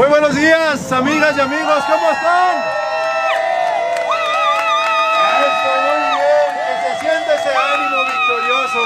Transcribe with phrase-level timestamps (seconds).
[0.00, 2.56] Muy buenos días, amigas y amigos, ¿cómo están?
[5.42, 8.80] Eso, muy bien, que se siente ese ánimo victorioso.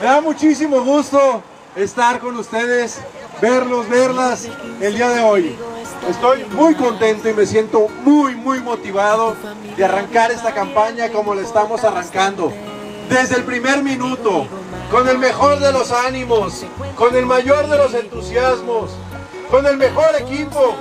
[0.00, 1.44] Me da muchísimo gusto
[1.76, 3.00] estar con ustedes,
[3.40, 4.48] verlos, verlas
[4.80, 5.56] el día de hoy.
[6.08, 9.36] Estoy muy contento y me siento muy, muy motivado
[9.76, 12.52] de arrancar esta campaña como la estamos arrancando.
[13.08, 14.48] Desde el primer minuto,
[14.90, 16.64] con el mejor de los ánimos,
[16.96, 18.90] con el mayor de los entusiasmos,
[19.50, 20.74] con el mejor equipo,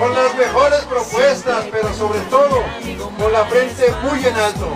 [0.00, 2.62] con las mejores propuestas, pero sobre todo
[3.18, 4.68] con la frente muy en alto.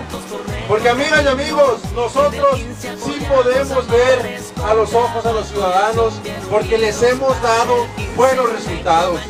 [0.69, 6.15] Porque amigas y amigos, nosotros sí podemos ver a los ojos a los ciudadanos
[6.51, 9.21] porque les hemos dado buenos resultados.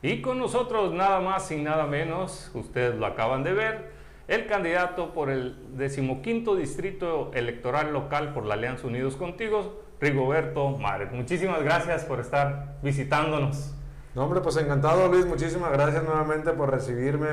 [0.00, 3.90] Y con nosotros nada más y nada menos, ustedes lo acaban de ver,
[4.28, 11.10] el candidato por el decimoquinto distrito electoral local por la Alianza Unidos Contigo, Rigoberto Mares.
[11.12, 13.74] Muchísimas gracias por estar visitándonos.
[14.14, 17.28] No, hombre, pues encantado Luis, muchísimas gracias nuevamente por recibirme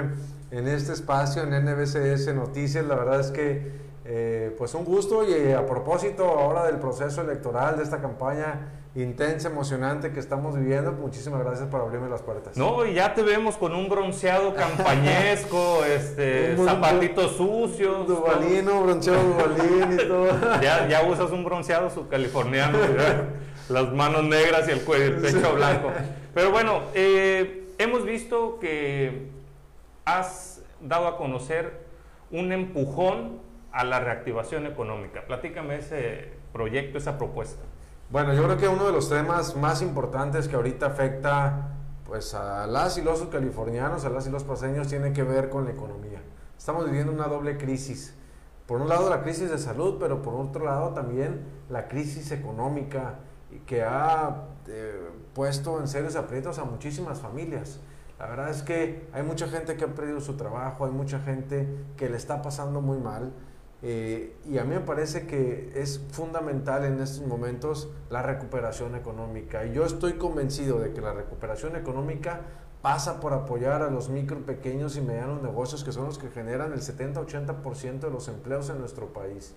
[0.50, 2.86] en este espacio en NBCS Noticias.
[2.86, 3.72] La verdad es que
[4.06, 8.72] eh, pues un gusto y eh, a propósito ahora del proceso electoral, de esta campaña
[8.96, 12.56] intensa, emocionante que estamos viviendo, muchísimas gracias por abrirme las puertas.
[12.56, 18.08] No, y ya te vemos con un bronceado campañesco, este, Un- zapatitos sucios.
[18.08, 20.28] Duvalino, bronceado Duvalín y todo.
[20.62, 22.78] Ya, ya usas un bronceado subcaliforniano,
[23.70, 25.92] las manos negras y el, cuello, el pecho blanco.
[26.34, 29.30] Pero bueno, eh, hemos visto que
[30.06, 31.86] has dado a conocer
[32.32, 33.40] un empujón
[33.72, 35.26] a la reactivación económica.
[35.26, 37.62] Platícame ese proyecto, esa propuesta.
[38.12, 41.72] Bueno, yo creo que uno de los temas más importantes que ahorita afecta
[42.06, 45.66] pues a las y los californianos, a las y los paseños, tiene que ver con
[45.66, 46.22] la economía.
[46.56, 48.14] Estamos viviendo una doble crisis.
[48.68, 53.16] Por un lado la crisis de salud, pero por otro lado también la crisis económica
[53.66, 57.80] que ha eh, puesto en serios aprietos a muchísimas familias.
[58.20, 61.68] La verdad es que hay mucha gente que ha perdido su trabajo, hay mucha gente
[61.98, 63.34] que le está pasando muy mal.
[63.88, 69.64] Eh, y a mí me parece que es fundamental en estos momentos la recuperación económica.
[69.64, 72.42] Y yo estoy convencido de que la recuperación económica
[72.82, 76.74] pasa por apoyar a los micro, pequeños y medianos negocios que son los que generan
[76.74, 79.54] el 70-80% de los empleos en nuestro país.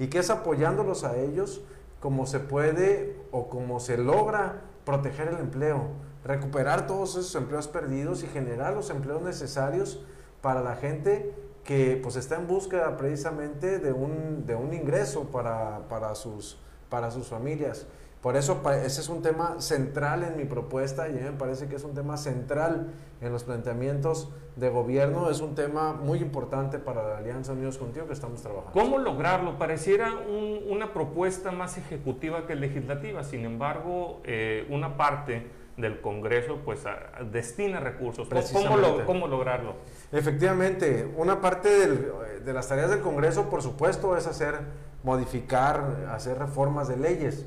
[0.00, 1.62] Y que es apoyándolos a ellos
[2.00, 5.84] como se puede o como se logra proteger el empleo,
[6.24, 10.04] recuperar todos esos empleos perdidos y generar los empleos necesarios
[10.40, 11.32] para la gente
[11.68, 16.56] que pues está en búsqueda precisamente de un, de un ingreso para, para, sus,
[16.88, 17.86] para sus familias.
[18.22, 21.84] Por eso ese es un tema central en mi propuesta y me parece que es
[21.84, 22.86] un tema central
[23.20, 28.06] en los planteamientos de gobierno, es un tema muy importante para la Alianza Unidos Contigo
[28.06, 28.72] que estamos trabajando.
[28.72, 29.58] ¿Cómo lograrlo?
[29.58, 35.46] Pareciera un- una propuesta más ejecutiva que legislativa, sin embargo, eh, una parte
[35.78, 38.28] del Congreso pues a- destina recursos.
[38.28, 39.04] ¿Cómo- ¿Cómo, lo- Precisamente.
[39.06, 39.74] cómo lograrlo?
[40.12, 42.12] Efectivamente, una parte del-
[42.44, 44.56] de las tareas del Congreso, por supuesto, es hacer,
[45.04, 47.46] modificar, hacer reformas de leyes,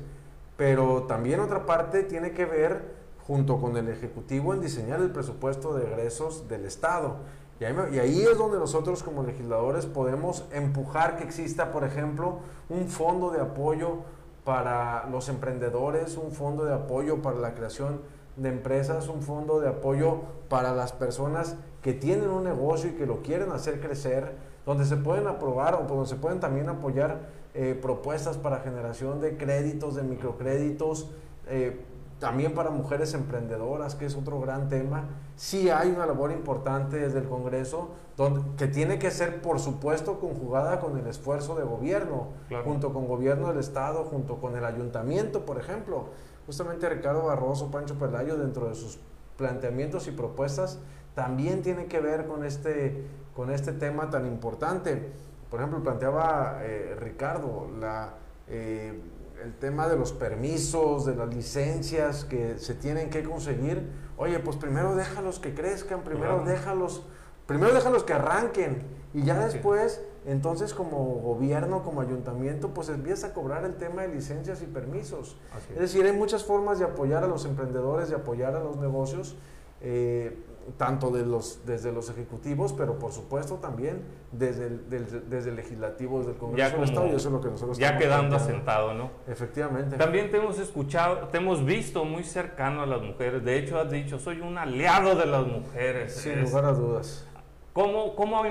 [0.56, 5.74] pero también otra parte tiene que ver, junto con el Ejecutivo, en diseñar el presupuesto
[5.74, 7.16] de egresos del Estado.
[7.60, 12.40] Y ahí, y ahí es donde nosotros como legisladores podemos empujar que exista, por ejemplo,
[12.68, 13.98] un fondo de apoyo
[14.44, 18.00] para los emprendedores, un fondo de apoyo para la creación
[18.36, 23.06] de empresas, un fondo de apoyo para las personas que tienen un negocio y que
[23.06, 27.20] lo quieren hacer crecer, donde se pueden aprobar o donde se pueden también apoyar
[27.54, 31.10] eh, propuestas para generación de créditos, de microcréditos,
[31.48, 31.80] eh,
[32.20, 35.08] también para mujeres emprendedoras, que es otro gran tema.
[35.34, 40.20] Sí hay una labor importante desde el Congreso, donde, que tiene que ser, por supuesto,
[40.20, 42.64] conjugada con el esfuerzo de gobierno, Claro.
[42.64, 46.04] junto con gobierno del Estado, junto con el ayuntamiento, por ejemplo.
[46.46, 48.98] Justamente Ricardo Barroso, Pancho Pelayo, dentro de sus
[49.36, 50.78] planteamientos y propuestas,
[51.14, 53.04] también tiene que ver con este,
[53.34, 55.12] con este tema tan importante.
[55.50, 58.14] Por ejemplo, planteaba eh, Ricardo la,
[58.48, 58.98] eh,
[59.44, 63.90] el tema de los permisos, de las licencias que se tienen que conseguir.
[64.16, 66.44] Oye, pues primero déjalos que crezcan, primero Claro.
[66.50, 67.04] déjalos,
[67.52, 68.82] primero déjalos que arranquen
[69.14, 74.08] y ya después, entonces como gobierno, como ayuntamiento, pues empieza a cobrar el tema de
[74.08, 75.36] licencias y permisos.
[75.74, 79.36] Es decir, hay muchas formas de apoyar a los emprendedores, de apoyar a los negocios.
[79.84, 80.36] Eh,
[80.78, 85.56] tanto de los, desde los ejecutivos, pero por supuesto también desde el, del- desde el
[85.56, 88.36] legislativo, desde el Congreso Ya del Estado, y eso es lo que nosotros Ya quedando
[88.36, 89.10] asentado, ¿no?
[89.26, 89.96] Efectivamente.
[89.96, 93.44] También te hemos escuchado, te hemos visto muy cercano a las mujeres.
[93.44, 96.14] De hecho, has dicho, soy un aliado de las mujeres.
[96.14, 97.26] Sin Es- lugar a dudas.
[97.72, 98.42] ¿Cómo, cómo,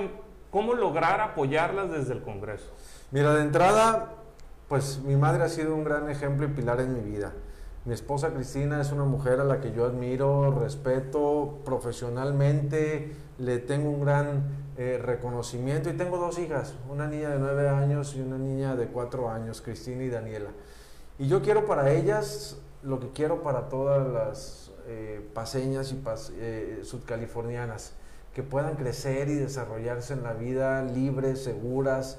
[0.50, 2.70] cómo lograr apoyarlas desde el Congreso?
[3.10, 4.14] Mira, de entrada,
[4.68, 7.32] pues mi madre ha sido un gran ejemplo y pilar en mi vida.
[7.84, 13.90] Mi esposa Cristina es una mujer a la que yo admiro, respeto profesionalmente, le tengo
[13.90, 18.38] un gran eh, reconocimiento y tengo dos hijas, una niña de nueve años y una
[18.38, 20.50] niña de cuatro años, Cristina y Daniela.
[21.18, 26.32] Y yo quiero para ellas lo que quiero para todas las eh, paseñas y pas-
[26.36, 27.94] eh, sudcalifornianas,
[28.34, 32.18] que puedan crecer y desarrollarse en la vida libres, seguras,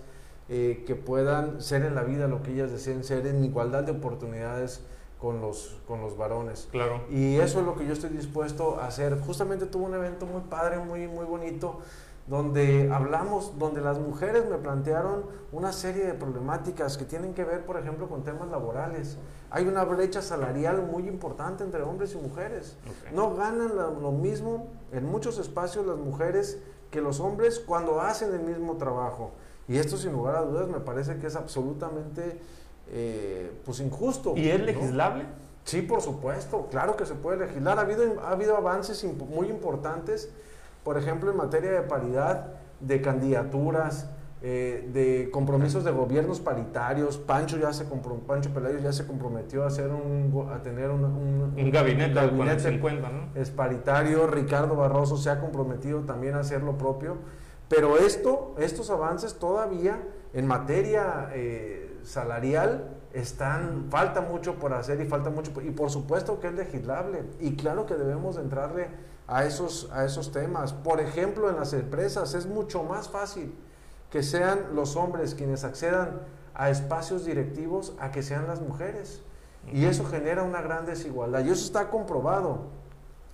[0.50, 3.94] eh, que puedan ser en la vida lo que ellas deseen ser en igualdad de
[3.94, 4.82] oportunidades
[5.20, 6.68] con los, con los varones.
[6.70, 7.02] Claro.
[7.10, 9.18] Y eso es lo que yo estoy dispuesto a hacer.
[9.22, 11.80] Justamente tuve un evento muy padre, muy, muy bonito,
[12.28, 17.66] donde hablamos, donde las mujeres me plantearon una serie de problemáticas que tienen que ver,
[17.66, 19.18] por ejemplo, con temas laborales.
[19.52, 22.78] Hay una brecha salarial muy importante entre hombres y mujeres.
[22.88, 23.14] Ok.
[23.14, 26.60] No ganan lo mismo en muchos espacios las mujeres
[26.92, 29.32] que los hombres cuando hacen el mismo trabajo.
[29.68, 32.40] Y esto sin lugar a dudas me parece que es absolutamente
[32.90, 34.34] eh, pues injusto.
[34.36, 34.66] ¿Y es ¿no?
[34.66, 35.26] legislable?
[35.66, 37.78] Sí, por supuesto, claro que se puede legislar.
[37.78, 40.30] Ha habido, ha habido avances imp- muy importantes,
[40.84, 44.10] por ejemplo, en materia de paridad, de candidaturas,
[44.42, 47.18] eh, de compromisos de gobiernos paritarios.
[47.18, 51.54] Pancho ya se Pancho Pelayo ya se comprometió a hacer un, a tener un, un-
[51.58, 53.30] Un gabinete, gabinete 50, ¿no?
[53.40, 54.28] es paritario.
[54.28, 57.16] Ricardo Barroso se ha comprometido también a hacer lo propio.
[57.70, 60.02] Pero esto, estos avances todavía
[60.34, 65.90] en materia eh, salarial están, falta mucho por hacer y falta mucho, por- y por
[65.90, 67.24] supuesto que es legislable.
[67.40, 68.88] Y claro que debemos de entrarle
[69.28, 70.74] a esos, a esos temas.
[70.74, 73.56] Por ejemplo, en las empresas es mucho más fácil
[74.10, 76.22] que sean los hombres quienes accedan
[76.54, 79.22] a espacios directivos a que sean las mujeres.
[79.72, 81.44] Y eso genera una gran desigualdad.
[81.46, 82.68] Y eso está comprobado.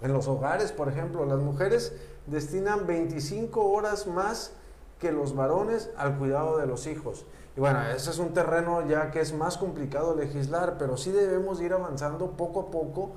[0.01, 1.93] En los hogares, por ejemplo, las mujeres
[2.27, 4.53] destinan 25 horas más
[4.99, 7.25] que los varones al cuidado de los hijos.
[7.57, 11.59] Y bueno, ese es un terreno ya que es más complicado legislar, pero sí debemos
[11.61, 13.11] ir avanzando poco a poco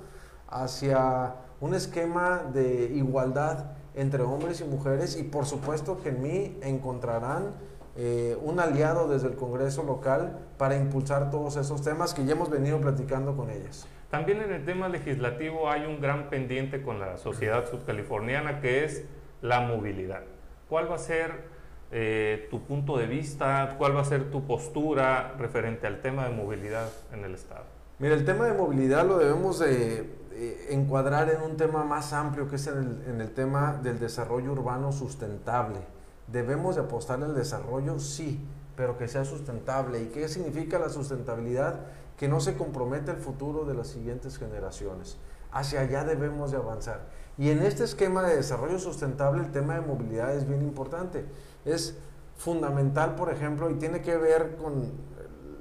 [0.49, 6.59] hacia un esquema de igualdad entre hombres y mujeres y por supuesto que en mí
[6.61, 7.53] encontrarán
[7.97, 12.51] eh, un aliado desde el Congreso local para impulsar todos esos temas que ya hemos
[12.51, 13.87] venido platicando con ellas.
[14.11, 19.05] También en el tema legislativo hay un gran pendiente con la sociedad subcaliforniana que es
[19.41, 20.23] la movilidad.
[20.69, 21.45] ¿Cuál va a ser
[21.93, 23.77] eh, tu punto de vista?
[23.79, 27.82] ¿Cuál va a ser tu postura referente al tema de movilidad en el Estado?
[28.03, 32.49] Mira, el tema de movilidad lo debemos de eh, encuadrar en un tema más amplio
[32.49, 35.79] que es en el, en el tema del desarrollo urbano sustentable.
[36.27, 38.01] ¿Debemos de apostar al desarrollo?
[38.01, 38.45] Sí,
[38.75, 40.03] pero que sea sustentable.
[40.03, 41.79] ¿Y qué significa la sustentabilidad?
[42.17, 45.17] Que no se comprometa el futuro de las siguientes generaciones.
[45.53, 47.03] Hacia allá debemos de avanzar.
[47.39, 51.25] Y en este esquema de desarrollo sustentable el tema de movilidad es bien importante.
[51.65, 51.97] Es
[52.37, 54.91] fundamental, por ejemplo, y tiene que ver con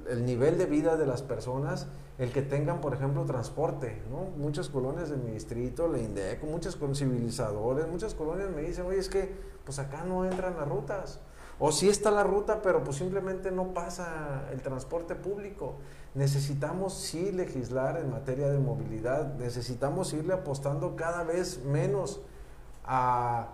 [0.08, 4.24] el nivel de vida de las personas, el que tengan, por ejemplo, transporte, ¿no?
[4.36, 8.98] Muchas colonias de mi distrito, la INDEC, muchas con civilizadores, muchas colonias me dicen, oye,
[8.98, 9.32] es que
[9.64, 11.20] pues acá no entran las rutas.
[11.58, 15.76] O sí está la ruta, pero pues simplemente no pasa el transporte público.
[16.14, 22.20] Necesitamos sí legislar en materia de movilidad, necesitamos irle apostando cada vez menos
[22.84, 23.48] a,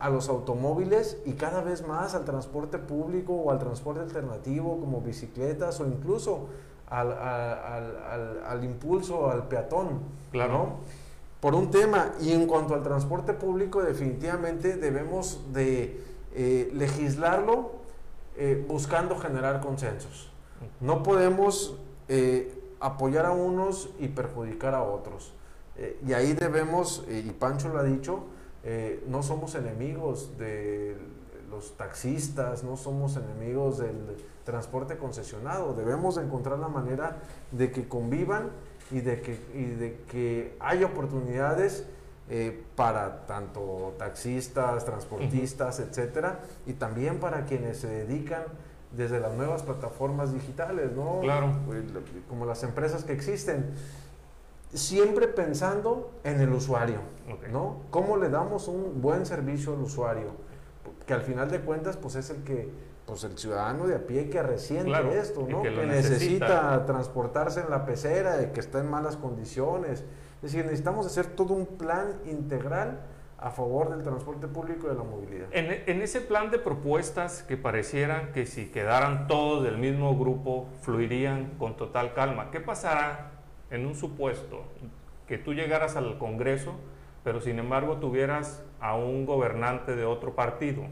[0.00, 5.00] a los automóviles y cada vez más al transporte público o al transporte alternativo como
[5.00, 6.46] bicicletas o incluso
[6.88, 10.00] al, al- al- al- impulso al peatón.
[10.32, 10.52] Claro.
[10.52, 10.68] ¿no?
[11.40, 16.02] Por un tema, y en cuanto al transporte público, definitivamente debemos de
[16.34, 17.70] eh, legislarlo
[18.36, 20.32] eh, buscando generar consensos.
[20.80, 21.76] No podemos
[22.08, 25.32] eh, apoyar a unos y perjudicar a otros.
[26.04, 28.24] Y ahí debemos, y Pancho lo ha dicho,
[28.70, 30.94] eh, no somos enemigos de
[31.48, 33.96] los taxistas, no somos enemigos del
[34.44, 35.72] transporte concesionado.
[35.72, 37.16] Debemos de encontrar la manera
[37.50, 38.50] de que convivan
[38.90, 41.86] y de que, y de que haya oportunidades
[42.28, 48.42] eh, para tanto taxistas, transportistas, etcétera, y también para quienes se dedican
[48.94, 51.20] desde las nuevas plataformas digitales, ¿no?
[51.20, 51.54] Claro.
[52.28, 53.70] Como las empresas que existen.
[54.72, 57.00] Siempre pensando en el usuario.
[57.50, 57.82] ¿no?
[57.90, 60.32] ¿Cómo le damos un buen servicio al usuario?
[61.06, 62.68] Que al final de cuentas, pues es el que,
[63.06, 65.62] pues el ciudadano de a pie que resiente Claro, esto, ¿no?
[65.62, 65.86] que necesita.
[65.86, 66.86] necesita.
[66.86, 70.04] transportarse en la pecera, que está en malas condiciones.
[70.36, 73.00] Es decir, necesitamos hacer todo un plan integral
[73.38, 75.46] a favor del transporte público y de la movilidad.
[75.52, 80.66] En, en ese plan de propuestas que parecieran que si quedaran todos del mismo grupo
[80.82, 83.37] fluirían con total calma, ¿qué pasará
[83.70, 84.62] en un supuesto
[85.26, 86.72] que tú llegaras al Congreso,
[87.24, 90.82] pero sin embargo tuvieras a un gobernante de otro partido?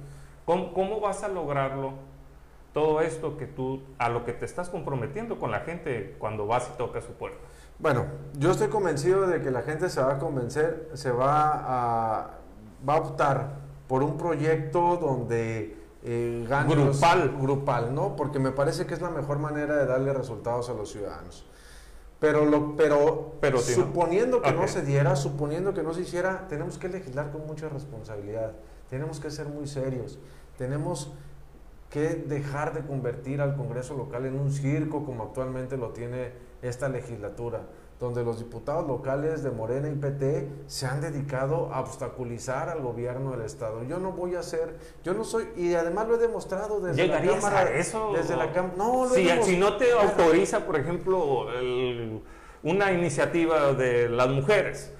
[0.45, 1.93] ¿Cómo, cómo vas a lograrlo?
[2.73, 6.71] Todo esto que tú, a lo que te estás comprometiendo con la gente cuando vas
[6.75, 7.39] y tocas su puerta.
[7.79, 8.05] Bueno,
[8.39, 12.31] yo estoy convencido de que la gente se va a convencer, se va a,
[12.87, 13.49] va a optar
[13.89, 16.67] por un proyecto donde eh, los-
[17.01, 17.35] Grupal.
[17.41, 18.15] grupal, ¿no?
[18.15, 21.47] Porque me parece que es la mejor manera de darle resultados a los ciudadanos.
[22.19, 23.87] Pero, lo, pero, Pero si no.
[23.87, 27.69] suponiendo que no se diera, suponiendo que no se hiciera, tenemos que legislar con mucha
[27.69, 28.53] responsabilidad.
[28.89, 30.19] Tenemos que ser muy serios.
[30.57, 31.13] Tenemos
[31.91, 36.33] que dejar de convertir al Congreso local en un circo como actualmente lo tiene
[36.63, 37.63] esta legislatura,
[37.99, 43.31] donde los diputados locales de Morena y PT se han dedicado a obstaculizar al gobierno
[43.31, 43.83] del Estado.
[43.85, 47.19] Yo no voy a hacer, yo no soy, y además lo he demostrado desde la
[47.21, 47.61] ¿Llegarías Cámara.
[47.61, 48.13] a eso?
[48.15, 48.75] Desde la Cámara.
[48.77, 49.45] No, lo he si, demostrado.
[49.47, 52.21] si no te autoriza, por ejemplo, el-
[52.63, 54.93] una iniciativa de las mujeres,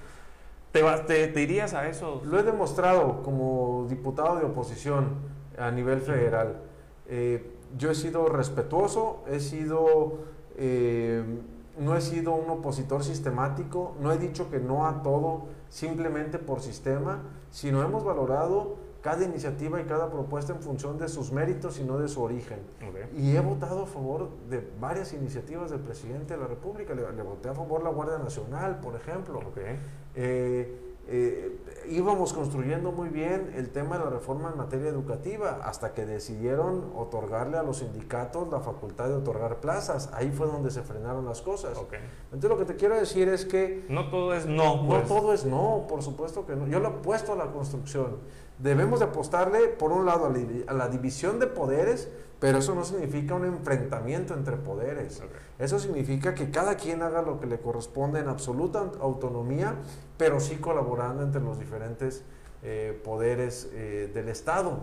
[0.73, 2.23] ¿te, te, te irías a eso?
[2.25, 5.09] Lo he demostrado como diputado de oposición
[5.59, 6.57] a nivel federal.
[7.09, 10.19] Eh, yo he sido respetuoso, he sido,
[10.57, 11.23] eh,
[11.79, 16.61] no he sido un opositor sistemático, no he dicho que no a todo simplemente por
[16.61, 21.85] sistema, sino hemos valorado cada iniciativa y cada propuesta en función de sus méritos y
[21.85, 22.59] no de su origen.
[23.17, 26.93] Y he votado a favor de varias iniciativas del presidente de la República.
[26.93, 29.41] Le, le voté a favor la Guardia Nacional, por ejemplo.
[30.17, 31.57] Eh, eh,
[31.89, 36.91] íbamos construyendo muy bien el tema de la reforma en materia educativa hasta que decidieron
[36.97, 40.11] otorgarle a los sindicatos la facultad de otorgar plazas.
[40.13, 41.79] Ahí fue donde se frenaron las cosas.
[41.79, 41.95] ok.
[42.33, 44.83] Entonces lo que te quiero decir es que No todo es no.
[44.83, 45.07] no pues.
[45.09, 46.67] todo es no, por supuesto que no.
[46.67, 48.17] Yo lo apuesto a la construcción.
[48.59, 50.27] Debemos de apostarle, por un lado,
[50.67, 52.09] a la, división de poderes,
[52.41, 55.21] pero eso no significa un enfrentamiento entre poderes.
[55.21, 55.27] Ok.
[55.59, 59.75] Eso significa que cada quien haga lo que le corresponde en absoluta aut- autonomía,
[60.17, 62.23] pero sí colaborando entre los diferentes
[62.63, 64.79] eh, poderes eh, del Estado.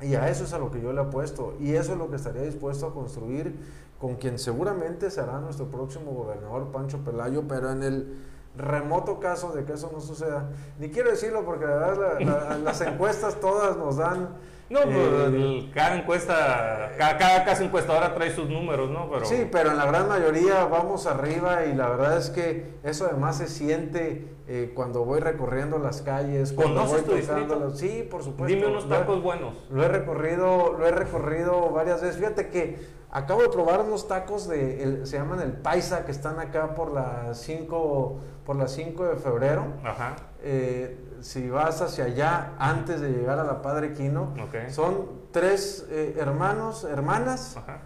[0.00, 1.54] Y a eso es a lo que yo le apuesto.
[1.60, 3.56] Y eso es lo que estaría dispuesto a construir
[3.98, 8.16] con quien seguramente será nuestro próximo gobernador, Pancho Pelayo, pero en el
[8.56, 10.50] remoto caso de que eso no suceda.
[10.78, 14.28] Ni quiero decirlo porque la verdad la- la- las encuestas todas nos dan...
[14.70, 19.08] No, pues, eh, cada encuesta, cada, cada casa encuestadora trae sus números, ¿no?
[19.10, 23.06] Pero, Sí, pero en la gran mayoría vamos arriba y la verdad es que eso
[23.06, 26.52] además se siente eh, cuando voy recorriendo las calles.
[26.52, 27.70] Cuando ¿Conoces voy tu distrito?
[27.76, 28.54] Sí, por supuesto.
[28.54, 29.54] Dime unos Lo he- tacos buenos.
[29.70, 32.16] Lo he recorrido, lo he recorrido varias veces.
[32.18, 32.78] Fíjate que
[33.10, 36.92] acabo de probar unos tacos de, el- se llaman el paisa, que están acá por
[36.92, 39.64] las 5, por las 5 de febrero.
[39.82, 40.16] Ajá.
[40.42, 44.34] Eh, si vas hacia allá antes de llegar a la Padre Quino,
[44.70, 47.80] son tres eh, hermanos, hermanas, Ajá.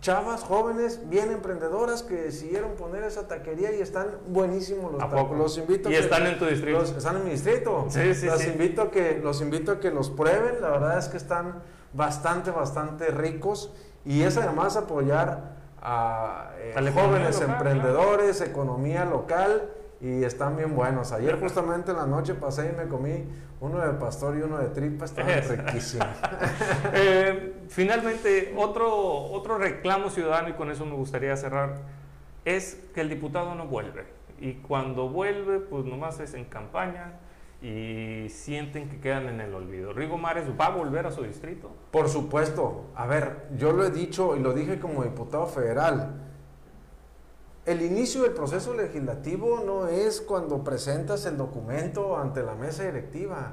[0.00, 5.22] chavas jóvenes, bien emprendedoras que decidieron poner esa taquería y están buenísimos los ¿A tacos.
[5.22, 5.34] poco?
[5.36, 6.78] Los invito ¿Y que- están en tu distrito?
[6.78, 7.86] los- están en mi distrito.
[7.88, 8.48] Sí, sí, los sí.
[8.50, 10.60] invito a que los invito a que los prueben.
[10.60, 11.62] La verdad es que están
[11.92, 13.72] bastante, bastante ricos
[14.04, 19.68] y es además apoyar a eh, jóvenes local, emprendedores, economía local
[20.02, 21.12] y están bien buenos.
[21.12, 23.24] Ayer justamente en la noche pasé y me comí
[23.60, 25.54] uno de pastor y uno de tripa, estaban Eso.
[25.54, 26.08] riquísimos.
[26.94, 31.76] Eh, finalmente, otro, otro reclamo ciudadano, y con eso me gustaría cerrar,
[32.44, 34.04] es que el diputado no vuelve.
[34.40, 37.20] Y cuando vuelve, pues nomás es en campaña
[37.62, 39.92] y sienten que quedan en el olvido.
[39.92, 41.70] Rigo Mares va a volver a su distrito.
[41.92, 42.86] Por supuesto.
[42.96, 46.31] A ver, yo lo he dicho y lo dije como diputado federal.
[47.64, 53.52] El inicio del proceso legislativo no es cuando presentas el documento ante la mesa directiva.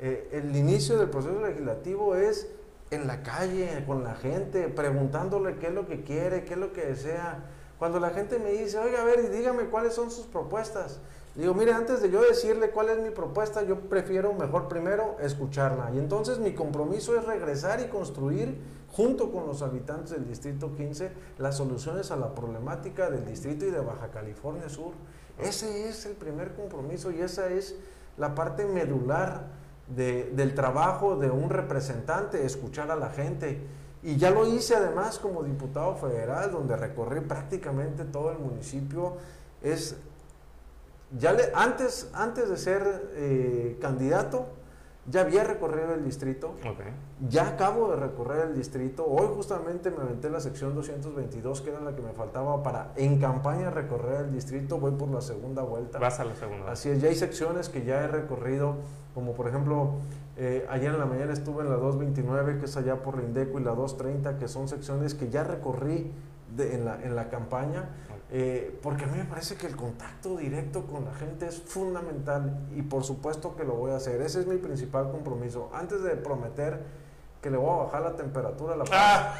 [0.00, 2.48] Eh, el inicio del proceso legislativo es
[2.90, 6.72] en la calle, con la gente, preguntándole qué es lo que quiere, qué es lo
[6.72, 7.44] que desea.
[7.78, 10.98] Cuando la gente me dice, oiga, a ver, dígame cuáles son sus propuestas.
[11.36, 15.90] Digo, mire, antes de yo decirle cuál es mi propuesta, yo prefiero mejor primero escucharla.
[15.94, 18.58] Y entonces mi compromiso es regresar y construir,
[18.90, 23.70] junto con los habitantes del Distrito 15, las soluciones a la problemática del Distrito y
[23.70, 24.92] de Baja California Sur.
[25.38, 27.76] Ese es el primer compromiso y esa es
[28.16, 29.48] la parte medular
[29.94, 33.60] de- del trabajo de un representante, escuchar a la gente.
[34.02, 39.16] Y ya lo hice además como diputado federal, donde recorrí prácticamente todo el municipio.
[39.62, 39.96] Es
[41.18, 44.46] ya le, antes, antes de ser eh, candidato,
[45.08, 46.80] Ya había recorrido el distrito, Ok.
[47.28, 49.06] ya acabo de recorrer el distrito.
[49.06, 53.20] Hoy justamente me aventé la sección 222, que era la que me faltaba para en
[53.20, 54.78] campaña recorrer el distrito.
[54.80, 56.00] Voy por la segunda vuelta.
[56.00, 56.72] Vas a la segunda.
[56.72, 58.78] Así es, ya hay secciones que ya he recorrido,
[59.14, 59.92] como por ejemplo,
[60.36, 63.60] eh, ayer en la mañana estuve en la 229, que es allá por la Indeco,
[63.60, 66.10] y la 230, que son secciones que ya recorrí
[66.56, 67.90] de- en, la, en la campaña,
[68.30, 72.66] eh, porque a mí me parece que el contacto directo con la gente es fundamental
[72.74, 74.20] y por supuesto que lo voy a hacer.
[74.20, 75.70] Ese es mi principal compromiso.
[75.72, 76.80] Antes de prometer
[77.40, 79.34] que le voy a bajar la temperatura a la Ah,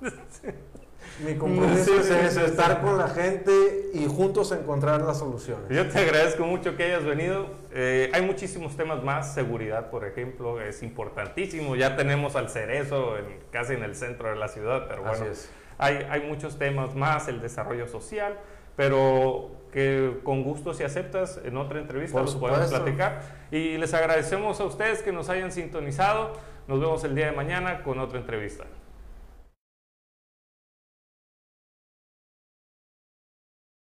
[1.24, 2.44] mi compromiso Sí, es sí, ese, sí.
[2.46, 3.52] estar con la gente
[3.94, 5.68] y juntos encontrar las soluciones.
[5.68, 7.46] Yo te agradezco mucho que hayas venido.
[7.72, 9.32] Eh, hay muchísimos temas más.
[9.34, 11.76] Seguridad, por ejemplo, es importantísimo.
[11.76, 15.32] Ya tenemos al cerezo en- casi en el centro de la ciudad, pero Así bueno,
[15.32, 15.48] es.
[15.82, 18.38] Hay, hay muchos temas más, el desarrollo social,
[18.76, 22.84] pero que con gusto si aceptas en otra entrevista Por los podemos supuesto.
[22.84, 23.22] platicar.
[23.50, 26.34] Y les agradecemos a ustedes que nos hayan sintonizado.
[26.68, 28.64] Nos vemos el día de mañana con otra entrevista.